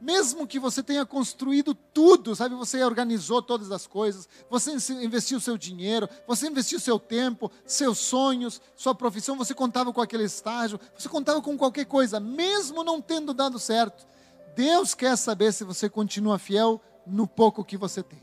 mesmo 0.00 0.46
que 0.46 0.56
você 0.56 0.84
tenha 0.84 1.04
construído 1.04 1.74
tudo, 1.74 2.36
sabe, 2.36 2.54
você 2.54 2.80
organizou 2.84 3.42
todas 3.42 3.72
as 3.72 3.88
coisas, 3.88 4.28
você 4.48 4.70
investiu 5.02 5.40
seu 5.40 5.58
dinheiro, 5.58 6.08
você 6.28 6.46
investiu 6.46 6.78
seu 6.78 6.96
tempo, 6.96 7.50
seus 7.66 7.98
sonhos, 7.98 8.62
sua 8.76 8.94
profissão, 8.94 9.36
você 9.36 9.52
contava 9.52 9.92
com 9.92 10.00
aquele 10.00 10.22
estágio, 10.22 10.78
você 10.96 11.08
contava 11.08 11.42
com 11.42 11.58
qualquer 11.58 11.86
coisa, 11.86 12.20
mesmo 12.20 12.84
não 12.84 13.02
tendo 13.02 13.34
dado 13.34 13.58
certo, 13.58 14.06
Deus 14.54 14.94
quer 14.94 15.16
saber 15.16 15.52
se 15.52 15.64
você 15.64 15.88
continua 15.88 16.38
fiel 16.38 16.80
no 17.04 17.26
pouco 17.26 17.64
que 17.64 17.76
você 17.76 18.00
tem. 18.00 18.22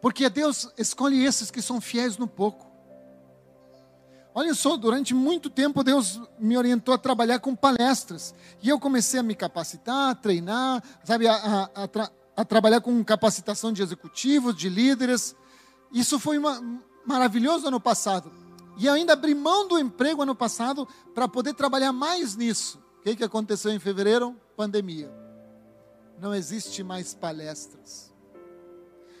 Porque 0.00 0.30
Deus 0.30 0.68
escolhe 0.78 1.24
esses 1.24 1.50
que 1.50 1.60
são 1.60 1.80
fiéis 1.80 2.16
no 2.16 2.28
pouco. 2.28 2.70
Olha 4.34 4.54
só, 4.54 4.76
durante 4.76 5.14
muito 5.14 5.50
tempo 5.50 5.84
Deus 5.84 6.20
me 6.38 6.56
orientou 6.56 6.94
a 6.94 6.98
trabalhar 6.98 7.38
com 7.38 7.54
palestras. 7.54 8.34
E 8.62 8.68
eu 8.68 8.80
comecei 8.80 9.20
a 9.20 9.22
me 9.22 9.34
capacitar, 9.34 10.10
a 10.10 10.14
treinar, 10.14 10.82
sabe, 11.04 11.28
a, 11.28 11.34
a, 11.34 11.82
a, 11.82 11.88
tra 11.88 12.10
a 12.34 12.44
trabalhar 12.44 12.80
com 12.80 13.04
capacitação 13.04 13.72
de 13.72 13.82
executivos, 13.82 14.56
de 14.56 14.68
líderes. 14.68 15.36
Isso 15.92 16.18
foi 16.18 16.38
uma, 16.38 16.62
maravilhoso 17.04 17.68
ano 17.68 17.78
passado. 17.78 18.32
E 18.78 18.88
ainda 18.88 19.12
abri 19.12 19.34
mão 19.34 19.68
do 19.68 19.78
emprego 19.78 20.22
ano 20.22 20.34
passado 20.34 20.88
para 21.14 21.28
poder 21.28 21.52
trabalhar 21.52 21.92
mais 21.92 22.34
nisso. 22.34 22.82
O 23.00 23.02
que, 23.02 23.16
que 23.16 23.24
aconteceu 23.24 23.70
em 23.70 23.78
fevereiro? 23.78 24.34
Pandemia. 24.56 25.12
Não 26.18 26.34
existe 26.34 26.82
mais 26.82 27.12
palestras. 27.12 28.12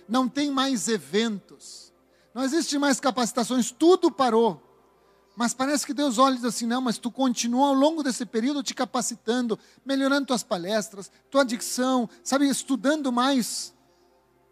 Não 0.08 0.26
tem 0.26 0.50
mais 0.50 0.88
eventos. 0.88 1.92
Não 2.34 2.42
existe 2.42 2.78
mais 2.78 2.98
capacitações. 2.98 3.70
Tudo 3.70 4.10
parou. 4.10 4.71
Mas 5.34 5.54
parece 5.54 5.86
que 5.86 5.94
Deus 5.94 6.18
olha 6.18 6.34
e 6.34 6.36
diz 6.36 6.44
assim: 6.44 6.66
não, 6.66 6.80
mas 6.80 6.98
tu 6.98 7.10
continua 7.10 7.68
ao 7.68 7.74
longo 7.74 8.02
desse 8.02 8.26
período 8.26 8.62
te 8.62 8.74
capacitando, 8.74 9.58
melhorando 9.84 10.26
tuas 10.26 10.42
palestras, 10.42 11.10
tua 11.30 11.44
dicção, 11.44 12.08
sabe, 12.22 12.48
estudando 12.48 13.10
mais. 13.10 13.72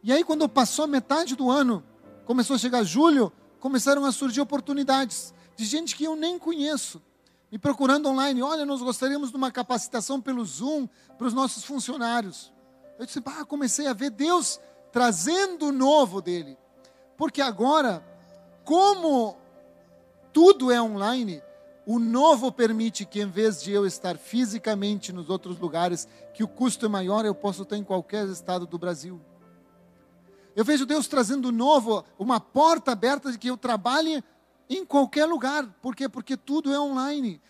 E 0.02 0.12
aí, 0.12 0.24
quando 0.24 0.48
passou 0.48 0.84
a 0.84 0.88
metade 0.88 1.36
do 1.36 1.50
ano, 1.50 1.84
começou 2.24 2.56
a 2.56 2.58
chegar 2.58 2.82
julho, 2.82 3.30
começaram 3.58 4.04
a 4.06 4.12
surgir 4.12 4.40
oportunidades 4.40 5.34
de 5.54 5.66
gente 5.66 5.94
que 5.94 6.04
eu 6.04 6.16
nem 6.16 6.38
conheço, 6.38 7.02
me 7.52 7.58
procurando 7.58 8.08
online: 8.08 8.42
olha, 8.42 8.64
nós 8.64 8.80
gostaríamos 8.80 9.30
de 9.30 9.36
uma 9.36 9.50
capacitação 9.50 10.18
pelo 10.18 10.44
Zoom 10.44 10.88
para 11.18 11.26
os 11.26 11.34
nossos 11.34 11.62
funcionários. 11.62 12.50
Eu 12.98 13.04
disse: 13.04 13.22
ah, 13.26 13.44
comecei 13.44 13.86
a 13.86 13.92
ver 13.92 14.10
Deus 14.10 14.58
trazendo 14.90 15.66
o 15.66 15.72
novo 15.72 16.22
dele, 16.22 16.56
porque 17.18 17.42
agora, 17.42 18.02
como 18.64 19.39
tudo 20.32 20.70
é 20.70 20.80
online, 20.80 21.42
o 21.86 21.98
novo 21.98 22.52
permite 22.52 23.04
que, 23.04 23.20
em 23.20 23.28
vez 23.28 23.62
de 23.62 23.72
eu 23.72 23.86
estar 23.86 24.16
fisicamente 24.16 25.12
nos 25.12 25.28
outros 25.28 25.58
lugares, 25.58 26.06
que 26.32 26.44
o 26.44 26.48
custo 26.48 26.86
é 26.86 26.88
maior, 26.88 27.24
eu 27.24 27.34
posso 27.34 27.62
estar 27.62 27.76
em 27.76 27.82
qualquer 27.82 28.28
estado 28.28 28.66
do 28.66 28.78
Brasil. 28.78 29.20
Eu 30.54 30.64
vejo 30.64 30.86
Deus 30.86 31.08
trazendo 31.08 31.50
novo, 31.50 32.04
uma 32.18 32.38
porta 32.38 32.92
aberta 32.92 33.32
de 33.32 33.38
que 33.38 33.48
eu 33.48 33.56
trabalhe 33.56 34.22
em 34.68 34.84
qualquer 34.84 35.24
lugar. 35.26 35.66
Por 35.82 35.96
quê? 35.96 36.08
Porque 36.08 36.36
tudo 36.36 36.72
é 36.72 36.78
online. 36.78 37.40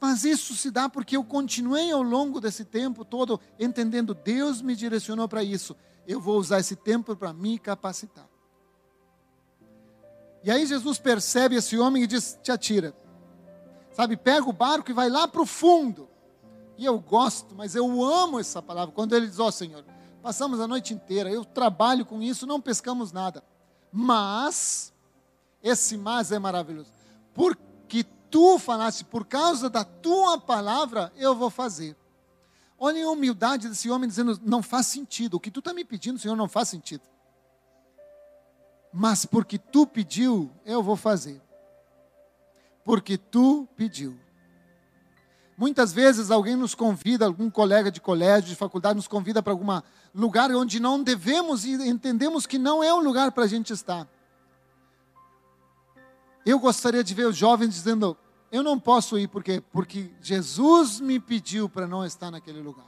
Mas 0.00 0.24
isso 0.24 0.54
se 0.54 0.70
dá 0.70 0.88
porque 0.88 1.14
eu 1.14 1.22
continuei 1.22 1.90
ao 1.90 2.02
longo 2.02 2.40
desse 2.40 2.64
tempo 2.64 3.04
todo 3.04 3.38
entendendo, 3.58 4.14
Deus 4.14 4.62
me 4.62 4.74
direcionou 4.74 5.28
para 5.28 5.44
isso. 5.44 5.76
Eu 6.06 6.18
vou 6.18 6.38
usar 6.38 6.60
esse 6.60 6.74
tempo 6.74 7.14
para 7.14 7.34
me 7.34 7.58
capacitar. 7.58 8.29
E 10.42 10.50
aí 10.50 10.66
Jesus 10.66 10.98
percebe 10.98 11.56
esse 11.56 11.78
homem 11.78 12.02
e 12.02 12.06
diz: 12.06 12.38
Te 12.42 12.50
atira. 12.50 12.94
Sabe, 13.92 14.16
pega 14.16 14.48
o 14.48 14.52
barco 14.52 14.90
e 14.90 14.94
vai 14.94 15.08
lá 15.08 15.28
para 15.28 15.42
o 15.42 15.46
fundo. 15.46 16.08
E 16.78 16.84
eu 16.84 16.98
gosto, 16.98 17.54
mas 17.54 17.74
eu 17.74 18.02
amo 18.02 18.40
essa 18.40 18.62
palavra. 18.62 18.94
Quando 18.94 19.14
ele 19.14 19.26
diz: 19.26 19.38
Ó 19.38 19.48
oh, 19.48 19.52
Senhor, 19.52 19.84
passamos 20.22 20.60
a 20.60 20.66
noite 20.66 20.94
inteira, 20.94 21.30
eu 21.30 21.44
trabalho 21.44 22.06
com 22.06 22.22
isso, 22.22 22.46
não 22.46 22.60
pescamos 22.60 23.12
nada. 23.12 23.44
Mas, 23.92 24.92
esse 25.62 25.96
mas 25.96 26.32
é 26.32 26.38
maravilhoso. 26.38 26.90
Porque 27.34 28.04
tu 28.30 28.58
falaste, 28.58 29.04
por 29.04 29.26
causa 29.26 29.68
da 29.68 29.84
tua 29.84 30.38
palavra, 30.38 31.12
eu 31.16 31.34
vou 31.34 31.50
fazer. 31.50 31.96
Olhem 32.78 33.02
a 33.02 33.10
humildade 33.10 33.68
desse 33.68 33.90
homem 33.90 34.08
dizendo: 34.08 34.40
Não 34.42 34.62
faz 34.62 34.86
sentido. 34.86 35.34
O 35.34 35.40
que 35.40 35.50
tu 35.50 35.58
está 35.58 35.74
me 35.74 35.84
pedindo, 35.84 36.18
Senhor, 36.18 36.36
não 36.36 36.48
faz 36.48 36.68
sentido 36.68 37.02
mas 38.92 39.24
porque 39.24 39.58
tu 39.58 39.86
pediu, 39.86 40.50
eu 40.64 40.82
vou 40.82 40.96
fazer. 40.96 41.40
Porque 42.84 43.16
tu 43.16 43.68
pediu. 43.76 44.18
Muitas 45.56 45.92
vezes 45.92 46.30
alguém 46.30 46.56
nos 46.56 46.74
convida, 46.74 47.26
algum 47.26 47.50
colega 47.50 47.90
de 47.90 48.00
colégio, 48.00 48.48
de 48.48 48.56
faculdade, 48.56 48.96
nos 48.96 49.06
convida 49.06 49.42
para 49.42 49.52
algum 49.52 49.66
lugar 50.14 50.50
onde 50.52 50.80
não 50.80 51.02
devemos 51.02 51.64
e 51.64 51.72
entendemos 51.72 52.46
que 52.46 52.58
não 52.58 52.82
é 52.82 52.92
o 52.92 53.00
lugar 53.00 53.30
para 53.30 53.44
a 53.44 53.46
gente 53.46 53.72
estar. 53.72 54.08
Eu 56.44 56.58
gostaria 56.58 57.04
de 57.04 57.14
ver 57.14 57.26
os 57.26 57.36
jovens 57.36 57.74
dizendo: 57.74 58.16
Eu 58.50 58.62
não 58.62 58.80
posso 58.80 59.18
ir, 59.18 59.28
por 59.28 59.44
quê? 59.44 59.62
Porque 59.70 60.10
Jesus 60.22 60.98
me 60.98 61.20
pediu 61.20 61.68
para 61.68 61.86
não 61.86 62.04
estar 62.06 62.30
naquele 62.30 62.62
lugar. 62.62 62.86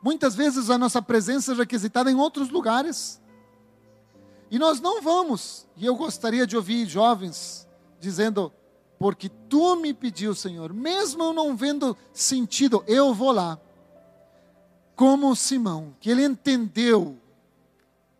Muitas 0.00 0.36
vezes 0.36 0.70
a 0.70 0.78
nossa 0.78 1.02
presença 1.02 1.52
é 1.52 1.56
requisitada 1.56 2.08
em 2.10 2.14
outros 2.14 2.50
lugares 2.50 3.20
e 4.50 4.58
nós 4.58 4.80
não 4.80 5.02
vamos. 5.02 5.66
E 5.76 5.84
eu 5.84 5.94
gostaria 5.96 6.46
de 6.46 6.56
ouvir 6.56 6.86
jovens 6.86 7.66
dizendo: 8.00 8.52
Porque 8.98 9.28
tu 9.28 9.76
me 9.76 9.92
pediu, 9.92 10.34
Senhor, 10.34 10.72
mesmo 10.72 11.22
eu 11.22 11.32
não 11.32 11.56
vendo 11.56 11.96
sentido, 12.12 12.82
eu 12.86 13.12
vou 13.12 13.32
lá. 13.32 13.58
Como 14.96 15.34
Simão, 15.36 15.94
que 16.00 16.10
ele 16.10 16.24
entendeu: 16.24 17.18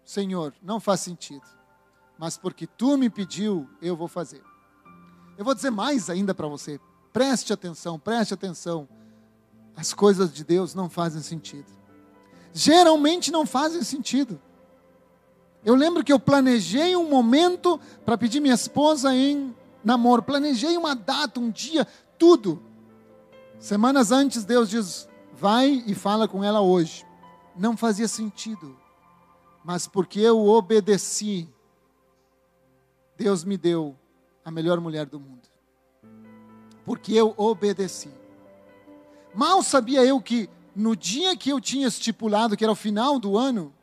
Senhor, 0.05 0.55
não 0.63 0.79
faz 0.79 1.01
sentido, 1.01 1.47
mas 2.19 2.37
porque 2.37 2.67
tu 2.67 2.97
me 2.97 3.11
pediu, 3.11 3.69
eu 3.81 3.97
vou 3.97 4.09
fazer. 4.09 4.43
Eu 5.37 5.45
vou 5.45 5.55
dizer 5.55 5.71
mais 5.71 6.11
ainda 6.11 6.35
para 6.35 6.49
você. 6.49 6.81
Preste 7.13 7.53
atenção, 7.53 7.99
preste 7.99 8.35
atenção. 8.35 8.89
As 9.77 9.95
coisas 9.95 10.33
de 10.33 10.45
Deus 10.45 10.75
não 10.75 10.91
fazem 10.91 11.23
sentido. 11.23 11.71
Geralmente 12.53 13.31
não 13.31 13.47
fazem 13.47 13.83
sentido. 13.83 14.41
Eu 15.69 15.75
lembro 15.75 16.03
que 16.03 16.11
eu 16.11 16.19
planejei 16.19 16.97
um 16.97 17.11
momento 17.11 17.79
para 18.03 18.17
pedir 18.17 18.41
minha 18.41 18.55
esposa 18.55 19.15
em 19.15 19.55
namoro. 19.85 20.23
Planejei 20.23 20.79
uma 20.79 20.97
data, 20.97 21.39
um 21.39 21.51
dia, 21.51 21.87
tudo. 22.19 22.63
Semanas 23.59 24.11
antes, 24.11 24.47
Deus 24.47 24.71
diz: 24.71 25.07
vai 25.35 25.85
e 25.87 25.95
fala 25.95 26.27
com 26.27 26.43
ela 26.43 26.63
hoje. 26.63 27.05
Não 27.55 27.77
fazia 27.77 28.09
sentido, 28.09 28.79
mas 29.63 29.87
porque 29.87 30.19
eu 30.21 30.43
obedeci, 30.47 31.47
Deus 33.15 33.45
me 33.45 33.59
deu 33.59 33.95
a 34.43 34.51
melhor 34.51 34.81
mulher 34.81 35.05
do 35.05 35.21
mundo. 35.21 35.51
Porque 36.83 37.13
eu 37.13 37.35
obedeci. 37.37 38.09
Mal 39.35 39.63
sabia 39.63 40.03
eu 40.03 40.19
que 40.19 40.49
no 40.75 40.97
dia 40.97 41.37
que 41.37 41.51
eu 41.51 41.61
tinha 41.61 41.89
estipulado, 41.89 42.57
que 42.57 42.65
era 42.65 42.73
o 42.73 42.75
final 42.75 43.19
do 43.19 43.37
ano, 43.37 43.75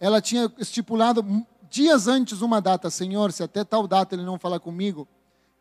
ela 0.00 0.20
tinha 0.20 0.52
estipulado 0.58 1.24
dias 1.68 2.08
antes 2.08 2.40
uma 2.40 2.60
data, 2.60 2.90
Senhor, 2.90 3.32
se 3.32 3.42
até 3.42 3.64
tal 3.64 3.86
data 3.86 4.14
ele 4.14 4.24
não 4.24 4.38
falar 4.38 4.60
comigo, 4.60 5.06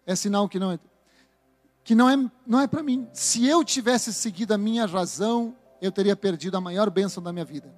é 0.06 0.16
sinal 0.16 0.48
que 0.48 0.60
não 0.60 0.72
é 0.72 0.80
que 1.84 1.96
não 1.96 2.10
é 2.10 2.32
não 2.46 2.60
é 2.60 2.68
para 2.68 2.84
mim. 2.84 3.08
Se 3.14 3.46
eu 3.46 3.64
tivesse 3.64 4.14
seguido 4.14 4.54
a 4.54 4.58
minha 4.58 4.86
razão, 4.86 5.56
eu 5.82 5.92
teria 5.92 6.16
perdido 6.16 6.58
a 6.58 6.62
maior 6.62 6.90
bênção 6.90 7.22
da 7.22 7.32
minha 7.32 7.46
vida. 7.46 7.74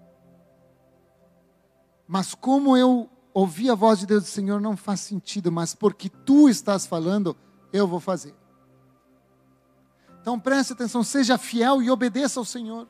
Mas 2.08 2.34
como 2.34 2.76
eu 2.76 3.10
ouvi 3.34 3.70
a 3.70 3.76
voz 3.76 4.00
de 4.00 4.08
Deus, 4.08 4.26
Senhor, 4.26 4.60
não 4.60 4.76
faz 4.76 5.00
sentido, 5.02 5.52
mas 5.52 5.76
porque 5.76 6.10
tu 6.10 6.50
estás 6.50 6.86
falando, 6.86 7.38
eu 7.72 7.88
vou 7.88 8.00
fazer. 8.00 8.36
Então 10.22 10.40
preste 10.40 10.74
atenção, 10.74 11.04
seja 11.04 11.38
fiel 11.38 11.82
e 11.82 11.90
obedeça 11.90 12.40
ao 12.40 12.46
Senhor. 12.46 12.88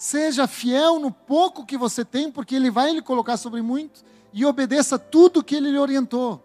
Seja 0.00 0.46
fiel 0.46 0.98
no 0.98 1.12
pouco 1.12 1.66
que 1.66 1.76
você 1.76 2.06
tem, 2.06 2.32
porque 2.32 2.54
Ele 2.54 2.70
vai 2.70 2.90
lhe 2.90 3.02
colocar 3.02 3.36
sobre 3.36 3.60
muito, 3.60 4.02
e 4.32 4.46
obedeça 4.46 4.98
tudo 4.98 5.44
que 5.44 5.54
Ele 5.54 5.70
lhe 5.70 5.78
orientou. 5.78 6.42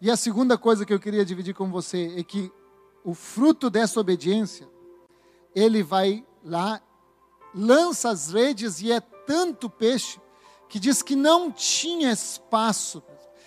E 0.00 0.10
a 0.10 0.16
segunda 0.16 0.56
coisa 0.56 0.86
que 0.86 0.94
eu 0.94 0.98
queria 0.98 1.22
dividir 1.22 1.52
com 1.52 1.70
você 1.70 2.14
é 2.16 2.22
que 2.22 2.50
o 3.04 3.12
fruto 3.12 3.68
dessa 3.68 4.00
obediência, 4.00 4.66
ele 5.54 5.82
vai 5.82 6.24
lá, 6.42 6.80
lança 7.54 8.08
as 8.08 8.32
redes 8.32 8.80
e 8.80 8.90
é 8.90 9.00
tanto 9.00 9.68
peixe 9.68 10.18
que 10.66 10.78
diz 10.78 11.02
que 11.02 11.14
não 11.14 11.52
tinha 11.52 12.10
espaço. 12.10 13.02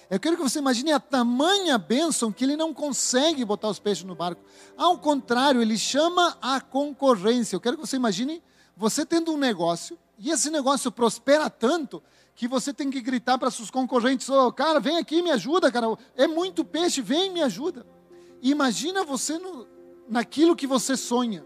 Eu 0.10 0.20
quero 0.20 0.38
que 0.38 0.44
você 0.44 0.60
imagine 0.60 0.92
a 0.92 1.00
tamanha 1.00 1.78
bênção 1.78 2.32
que 2.32 2.44
ele 2.44 2.56
não 2.56 2.74
consegue 2.74 3.44
botar 3.44 3.68
os 3.70 3.80
peixes 3.80 4.06
no 4.06 4.16
barco. 4.16 4.42
Ao 4.78 4.98
contrário, 4.98 5.62
ele 5.62 5.78
chama 5.78 6.38
a 6.42 6.62
concorrência. 6.62 7.56
Eu 7.56 7.60
quero 7.60 7.76
que 7.76 7.86
você 7.86 7.98
imagine 7.98 8.42
você 8.76 9.06
tendo 9.06 9.34
um 9.34 9.38
negócio 9.38 9.98
e 10.18 10.32
esse 10.32 10.50
negócio 10.50 10.92
prospera 10.92 11.50
tanto 11.50 12.02
que 12.36 12.48
você 12.48 12.74
tem 12.74 12.90
que 12.90 13.02
gritar 13.02 13.38
para 13.38 13.52
seus 13.52 13.70
concorrentes: 13.70 14.30
oh, 14.30 14.52
cara, 14.52 14.80
vem 14.80 14.98
aqui, 14.98 15.22
me 15.22 15.32
ajuda, 15.32 15.72
cara. 15.72 15.88
É 16.16 16.28
muito 16.28 16.64
peixe, 16.64 17.02
vem 17.02 17.32
me 17.32 17.42
ajuda. 17.42 17.86
imagina 18.42 19.04
você 19.04 19.38
no, 19.38 19.68
naquilo 20.08 20.56
que 20.56 20.68
você 20.68 20.96
sonha 20.96 21.46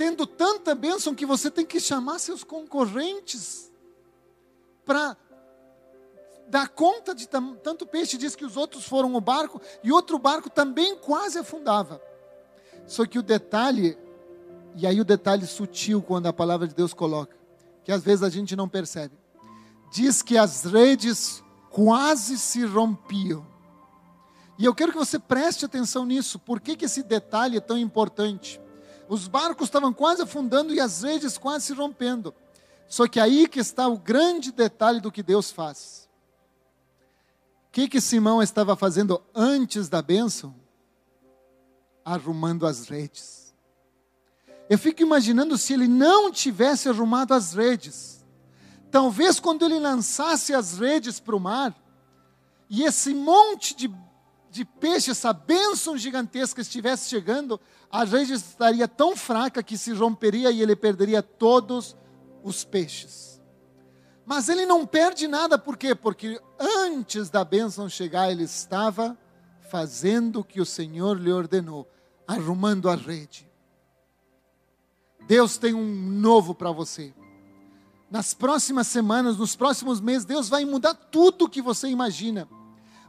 tendo 0.00 0.26
tanta 0.26 0.74
bênção 0.74 1.14
que 1.14 1.26
você 1.26 1.50
tem 1.50 1.66
que 1.66 1.78
chamar 1.78 2.18
seus 2.18 2.42
concorrentes 2.42 3.70
para 4.82 5.14
dar 6.50 6.68
conta 6.68 7.14
de 7.14 7.26
tanto 7.28 7.86
peixe. 7.86 8.18
Diz 8.18 8.34
que 8.36 8.44
os 8.44 8.56
outros 8.56 8.84
foram 8.84 9.14
o 9.14 9.20
barco 9.20 9.60
e 9.82 9.92
outro 9.92 10.18
barco 10.18 10.50
também 10.50 10.96
quase 10.96 11.38
afundava. 11.38 12.02
Só 12.86 13.06
que 13.06 13.18
o 13.18 13.22
detalhe, 13.22 13.96
e 14.74 14.86
aí 14.86 15.00
o 15.00 15.04
detalhe 15.04 15.46
sutil 15.46 16.02
quando 16.02 16.26
a 16.26 16.32
palavra 16.32 16.66
de 16.66 16.74
Deus 16.74 16.92
coloca, 16.92 17.36
que 17.84 17.92
às 17.92 18.02
vezes 18.02 18.24
a 18.24 18.28
gente 18.28 18.56
não 18.56 18.68
percebe, 18.68 19.14
diz 19.92 20.22
que 20.22 20.36
as 20.36 20.64
redes 20.64 21.42
quase 21.70 22.36
se 22.36 22.64
rompiam. 22.64 23.46
E 24.58 24.64
eu 24.64 24.74
quero 24.74 24.92
que 24.92 24.98
você 24.98 25.18
preste 25.18 25.64
atenção 25.64 26.04
nisso. 26.04 26.38
Por 26.38 26.60
que, 26.60 26.76
que 26.76 26.84
esse 26.84 27.02
detalhe 27.02 27.56
é 27.56 27.60
tão 27.60 27.78
importante? 27.78 28.60
Os 29.08 29.26
barcos 29.26 29.68
estavam 29.68 29.92
quase 29.92 30.22
afundando 30.22 30.74
e 30.74 30.80
as 30.80 31.02
redes 31.02 31.38
quase 31.38 31.66
se 31.66 31.72
rompendo. 31.72 32.34
Só 32.86 33.06
que 33.06 33.18
aí 33.18 33.48
que 33.48 33.60
está 33.60 33.88
o 33.88 33.96
grande 33.96 34.52
detalhe 34.52 35.00
do 35.00 35.10
que 35.10 35.22
Deus 35.22 35.50
faz. 35.50 36.09
O 37.70 37.72
que, 37.72 37.88
que 37.88 38.00
Simão 38.00 38.42
estava 38.42 38.74
fazendo 38.74 39.22
antes 39.32 39.88
da 39.88 40.02
bênção? 40.02 40.54
Arrumando 42.04 42.66
as 42.66 42.88
redes. 42.88 43.54
Eu 44.68 44.76
fico 44.76 45.02
imaginando 45.02 45.56
se 45.56 45.72
ele 45.74 45.86
não 45.86 46.32
tivesse 46.32 46.88
arrumado 46.88 47.32
as 47.32 47.54
redes. 47.54 48.26
Talvez 48.90 49.38
quando 49.38 49.64
ele 49.64 49.78
lançasse 49.78 50.52
as 50.52 50.78
redes 50.78 51.20
para 51.20 51.36
o 51.36 51.40
mar, 51.40 51.76
e 52.68 52.82
esse 52.82 53.14
monte 53.14 53.74
de 53.74 53.88
de 54.50 54.64
peixe, 54.64 55.12
essa 55.12 55.32
bênção 55.32 55.96
gigantesca 55.96 56.60
estivesse 56.60 57.08
chegando, 57.08 57.60
a 57.90 58.04
rede 58.04 58.32
estaria 58.32 58.88
tão 58.88 59.16
fraca 59.16 59.62
que 59.62 59.78
se 59.78 59.92
romperia 59.92 60.50
e 60.50 60.60
ele 60.60 60.74
perderia 60.74 61.22
todos 61.22 61.96
os 62.42 62.64
peixes. 62.64 63.39
Mas 64.30 64.48
ele 64.48 64.64
não 64.64 64.86
perde 64.86 65.26
nada, 65.26 65.58
por 65.58 65.76
quê? 65.76 65.92
Porque 65.92 66.40
antes 66.56 67.28
da 67.28 67.44
bênção 67.44 67.88
chegar, 67.88 68.30
ele 68.30 68.44
estava 68.44 69.18
fazendo 69.68 70.38
o 70.38 70.44
que 70.44 70.60
o 70.60 70.64
Senhor 70.64 71.18
lhe 71.18 71.32
ordenou, 71.32 71.84
arrumando 72.28 72.88
a 72.88 72.94
rede. 72.94 73.50
Deus 75.26 75.58
tem 75.58 75.74
um 75.74 75.84
novo 75.84 76.54
para 76.54 76.70
você. 76.70 77.12
Nas 78.08 78.32
próximas 78.32 78.86
semanas, 78.86 79.36
nos 79.36 79.56
próximos 79.56 80.00
meses, 80.00 80.24
Deus 80.24 80.48
vai 80.48 80.64
mudar 80.64 80.94
tudo 80.94 81.46
o 81.46 81.48
que 81.48 81.60
você 81.60 81.88
imagina 81.88 82.46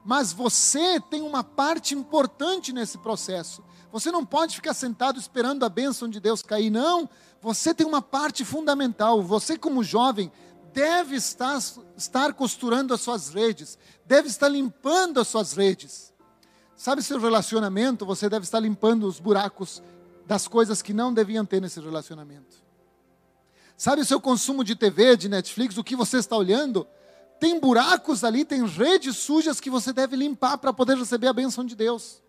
mas 0.03 0.33
você 0.33 0.99
tem 0.99 1.21
uma 1.21 1.43
parte 1.43 1.93
importante 1.93 2.73
nesse 2.73 2.97
processo. 2.97 3.63
Você 3.91 4.11
não 4.11 4.25
pode 4.25 4.55
ficar 4.55 4.73
sentado 4.73 5.19
esperando 5.19 5.63
a 5.63 5.69
bênção 5.69 6.09
de 6.09 6.19
Deus 6.19 6.41
cair, 6.41 6.69
não. 6.69 7.09
Você 7.41 7.73
tem 7.73 7.85
uma 7.85 8.01
parte 8.01 8.43
fundamental. 8.43 9.21
Você, 9.21 9.57
como 9.57 9.83
jovem, 9.83 10.31
deve 10.73 11.15
estar, 11.15 11.59
estar 11.97 12.33
costurando 12.33 12.93
as 12.93 13.01
suas 13.01 13.29
redes, 13.29 13.77
deve 14.05 14.27
estar 14.27 14.47
limpando 14.47 15.19
as 15.19 15.27
suas 15.27 15.53
redes. 15.53 16.13
Sabe 16.75 17.03
seu 17.03 17.19
relacionamento? 17.19 18.05
Você 18.05 18.27
deve 18.27 18.43
estar 18.43 18.59
limpando 18.59 19.05
os 19.05 19.19
buracos 19.19 19.83
das 20.25 20.47
coisas 20.47 20.81
que 20.81 20.93
não 20.93 21.13
deviam 21.13 21.45
ter 21.45 21.61
nesse 21.61 21.79
relacionamento. 21.79 22.61
Sabe 23.77 24.01
o 24.01 24.05
seu 24.05 24.21
consumo 24.21 24.63
de 24.63 24.75
TV, 24.75 25.17
de 25.17 25.27
Netflix, 25.27 25.77
o 25.77 25.83
que 25.83 25.95
você 25.95 26.17
está 26.17 26.35
olhando? 26.35 26.87
Tem 27.39 27.59
buracos 27.59 28.23
ali, 28.23 28.45
tem 28.45 28.65
redes 28.65 29.17
sujas 29.17 29.59
que 29.59 29.69
você 29.69 29.91
deve 29.91 30.15
limpar 30.15 30.57
para 30.59 30.71
poder 30.71 30.97
receber 30.97 31.27
a 31.27 31.33
bênção 31.33 31.65
de 31.65 31.75
Deus. 31.75 32.21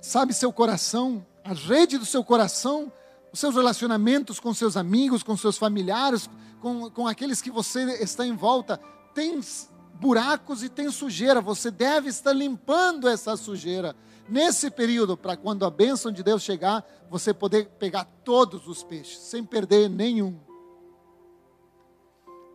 Sabe 0.00 0.34
seu 0.34 0.52
coração, 0.52 1.26
a 1.42 1.54
rede 1.54 1.96
do 1.96 2.04
seu 2.04 2.22
coração, 2.22 2.92
os 3.34 3.40
seus 3.40 3.56
relacionamentos 3.56 4.38
com 4.38 4.54
seus 4.54 4.76
amigos, 4.76 5.24
com 5.24 5.36
seus 5.36 5.58
familiares, 5.58 6.30
com, 6.60 6.88
com 6.88 7.08
aqueles 7.08 7.42
que 7.42 7.50
você 7.50 7.82
está 8.00 8.24
em 8.24 8.36
volta, 8.36 8.80
tem 9.12 9.40
buracos 9.94 10.62
e 10.62 10.68
tem 10.68 10.88
sujeira. 10.88 11.40
Você 11.40 11.68
deve 11.68 12.10
estar 12.10 12.32
limpando 12.32 13.08
essa 13.08 13.36
sujeira 13.36 13.96
nesse 14.28 14.70
período, 14.70 15.16
para 15.16 15.36
quando 15.36 15.66
a 15.66 15.70
bênção 15.70 16.12
de 16.12 16.22
Deus 16.22 16.44
chegar, 16.44 16.86
você 17.10 17.34
poder 17.34 17.66
pegar 17.70 18.04
todos 18.24 18.68
os 18.68 18.84
peixes, 18.84 19.18
sem 19.18 19.44
perder 19.44 19.90
nenhum. 19.90 20.38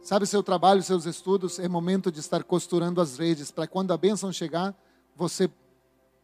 Sabe, 0.02 0.26
seu 0.26 0.42
trabalho, 0.42 0.82
seus 0.82 1.06
estudos, 1.06 1.60
é 1.60 1.68
momento 1.68 2.10
de 2.10 2.22
estar 2.22 2.42
costurando 2.42 3.02
as 3.02 3.18
redes 3.18 3.52
para 3.52 3.68
quando 3.68 3.92
a 3.92 3.98
bênção 3.98 4.32
chegar, 4.32 4.74
você 5.14 5.52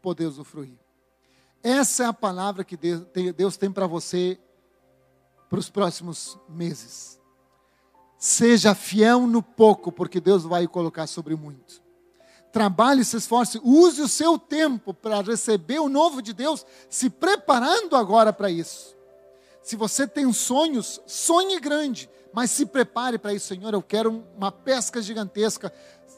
poder 0.02 0.28
usufruir. 0.28 0.80
Essa 1.62 2.04
é 2.04 2.06
a 2.06 2.14
palavra 2.14 2.64
que 2.64 2.78
Deus 2.78 3.58
tem 3.58 3.70
para 3.70 3.86
você 3.86 4.40
para 5.56 5.60
os 5.62 5.70
próximos 5.70 6.38
meses. 6.50 7.18
Seja 8.18 8.76
fiel 8.76 9.26
no 9.26 9.42
pouco, 9.42 9.90
porque 9.90 10.20
Deus 10.20 10.44
vai 10.44 10.68
colocar 10.68 11.08
sobre 11.08 11.34
muito. 11.34 11.82
Trabalhe, 12.52 13.06
se 13.06 13.16
esforce, 13.16 13.62
use 13.64 14.02
o 14.02 14.08
seu 14.08 14.38
tempo 14.38 14.94
para 14.94 15.22
receber 15.22 15.80
o 15.80 15.88
novo 15.88 16.22
de 16.22 16.34
Deus, 16.34 16.66
se 16.90 17.10
preparando 17.10 17.96
agora 17.96 18.34
para 18.34 18.50
isso. 18.50 18.98
Se 19.64 19.78
você 19.78 20.06
tem 20.06 20.32
sonhos, 20.34 21.02
sonhe 21.06 21.58
grande, 21.58 22.10
mas 22.34 22.52
se 22.52 22.66
prepare 22.66 23.18
para 23.18 23.34
isso, 23.34 23.48
Senhor. 23.48 23.74
Eu 23.74 23.82
quero 23.82 24.26
uma 24.36 24.52
pesca 24.52 25.02
gigantesca, 25.02 25.72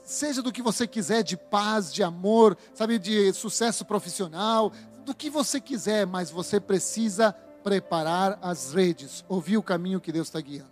seja 0.04 0.42
do 0.42 0.52
que 0.52 0.64
você 0.64 0.88
quiser, 0.88 1.22
de 1.22 1.38
paz, 1.38 1.94
de 1.94 2.02
amor, 2.02 2.58
sabe, 2.74 2.98
de 2.98 3.32
sucesso 3.34 3.86
profissional, 3.86 4.72
do 5.06 5.14
que 5.14 5.30
você 5.30 5.62
quiser, 5.62 6.08
mas 6.08 6.32
você 6.32 6.60
precisa 6.60 7.36
preparar 7.68 8.40
as 8.42 8.74
redes, 8.74 9.26
ouvir 9.28 9.58
o 9.58 9.62
caminho 9.62 10.00
que 10.00 10.10
Deus 10.10 10.30
está 10.30 10.40
guiando. 10.40 10.72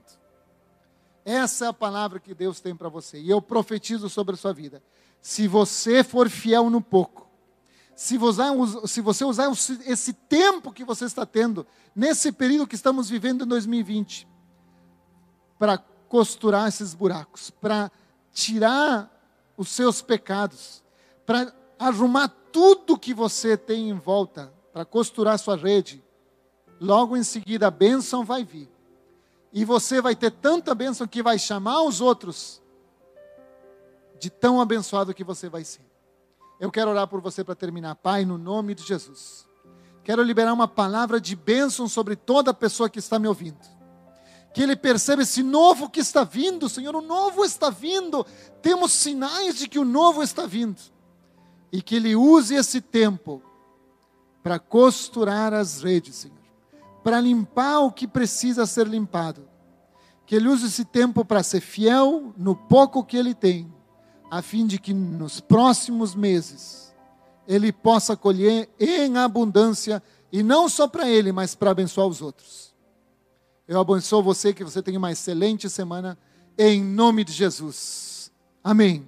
Essa 1.26 1.66
é 1.66 1.68
a 1.68 1.74
palavra 1.74 2.22
que 2.22 2.34
Deus 2.34 2.62
tem 2.62 2.74
para 2.74 2.88
você, 2.88 3.20
e 3.20 3.30
eu 3.30 3.42
profetizo 3.42 4.08
sobre 4.08 4.36
a 4.36 4.38
sua 4.38 4.54
vida. 4.54 4.82
Se 5.22 5.46
você 5.46 6.06
for 6.06 6.30
fiel 6.30 6.70
no 6.70 6.80
pouco, 6.80 7.30
se 7.98 8.18
você, 8.18 9.26
usar 9.26 9.52
esse 9.86 10.14
tempo 10.14 10.72
que 10.72 10.86
você 10.86 11.04
está 11.04 11.26
tendo, 11.26 11.68
nesse 11.94 12.32
período 12.32 12.66
que 12.66 12.76
estamos 12.76 13.10
vivendo 13.10 13.44
em 13.44 13.48
2020, 13.48 14.26
para 15.60 15.78
costurar 15.78 16.70
esses 16.70 16.94
buracos, 16.94 17.50
para 17.50 17.92
tirar 18.32 19.12
os 19.58 19.68
seus 19.68 20.02
pecados, 20.02 20.82
para 21.26 21.54
arrumar 21.78 22.30
tudo 22.54 22.98
que 22.98 23.14
você 23.14 23.58
tem 23.58 23.90
em 23.90 24.00
volta, 24.00 24.54
para 24.72 24.86
costurar 24.86 25.38
sua 25.38 25.58
rede. 25.58 26.05
Logo 26.80 27.16
em 27.16 27.24
seguida 27.24 27.68
a 27.68 27.72
bênção 27.72 28.24
vai 28.24 28.44
vir. 28.44 28.70
E 29.54 29.64
você 29.64 30.02
vai 30.02 30.16
ter 30.16 30.32
tanta 30.32 30.76
bênção 30.76 31.08
que 31.08 31.24
vai 31.24 31.40
chamar 31.40 31.82
os 31.84 32.02
outros 32.02 32.62
de 34.20 34.30
tão 34.30 34.60
abençoado 34.60 35.14
que 35.14 35.24
você 35.24 35.48
vai 35.48 35.64
ser. 35.64 35.86
Eu 36.60 36.72
quero 36.72 36.92
orar 36.92 37.08
por 37.08 37.22
você 37.22 37.44
para 37.44 37.56
terminar. 37.56 37.96
Pai, 37.96 38.26
no 38.26 38.38
nome 38.38 38.76
de 38.76 38.84
Jesus. 38.84 39.48
Quero 40.04 40.22
liberar 40.22 40.54
uma 40.54 40.68
palavra 40.68 41.20
de 41.20 41.36
bênção 41.36 41.88
sobre 41.88 42.16
toda 42.16 42.54
pessoa 42.54 42.90
que 42.90 43.00
está 43.00 43.18
me 43.18 43.28
ouvindo 43.28 43.76
que 44.56 44.64
ele 44.64 44.78
perceba 44.78 45.22
esse 45.22 45.44
novo 45.44 45.90
que 45.90 46.00
está 46.00 46.24
vindo, 46.24 46.70
Senhor, 46.70 46.96
o 46.96 47.02
novo 47.02 47.44
está 47.44 47.70
vindo, 47.70 48.26
temos 48.62 48.94
sinais 48.94 49.58
de 49.58 49.68
que 49.68 49.78
o 49.78 49.84
novo 49.84 50.24
está 50.24 50.46
vindo, 50.46 50.82
e 51.74 51.82
que 51.82 51.98
ele 51.98 52.16
use 52.16 52.56
esse 52.56 52.80
tempo 52.80 53.44
para 54.42 54.58
costurar 54.58 55.54
as 55.54 55.82
redes, 55.82 56.16
Senhor, 56.16 56.38
para 57.06 57.22
limpar 57.22 57.82
o 57.82 57.92
que 57.92 58.08
precisa 58.08 58.66
ser 58.66 58.88
limpado, 58.88 59.48
que 60.26 60.36
ele 60.36 60.48
use 60.48 60.66
esse 60.66 60.84
tempo 60.84 61.24
para 61.24 61.44
ser 61.44 61.62
fiel 61.62 62.34
no 62.36 62.56
pouco 62.56 63.06
que 63.06 63.16
ele 63.16 63.36
tem, 63.36 63.72
a 64.32 64.42
fim 64.42 64.66
de 64.66 64.80
que 64.80 64.92
nos 64.92 65.40
próximos 65.40 66.16
meses 66.16 66.96
ele 67.48 67.72
possa 67.72 68.18
colher 68.18 68.68
em 68.80 69.18
abundância 69.18 70.02
E 70.32 70.42
não 70.42 70.68
só 70.68 70.88
para 70.88 71.08
ele, 71.08 71.32
mas 71.32 71.54
para 71.54 71.70
abençoar 71.70 72.08
os 72.08 72.24
outros. 72.24 72.74
Eu 73.68 73.80
abençoo 73.80 74.24
você, 74.24 74.52
que 74.52 74.64
você 74.64 74.82
tenha 74.82 74.98
uma 74.98 75.12
excelente 75.12 75.70
semana, 75.70 76.18
em 76.58 76.84
nome 76.84 77.24
de 77.24 77.32
Jesus. 77.32 78.32
Amém. 78.64 79.08